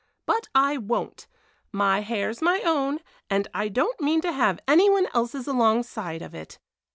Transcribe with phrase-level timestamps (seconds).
[0.25, 1.27] But I won't!
[1.71, 6.33] My hair's my own, and I don't mean to have any one else's alongside of
[6.33, 6.57] it.